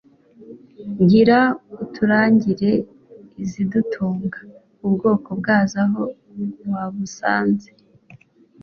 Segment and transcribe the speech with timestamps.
[1.09, 1.39] Gira
[1.83, 2.71] uturangire
[3.43, 4.39] izidutunga,
[4.85, 6.01] Ubwoko bwazo aho
[6.73, 7.69] wabusanze?"